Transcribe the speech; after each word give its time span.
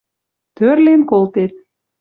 Тӧрлен 0.55 1.01
колтет 1.09 1.51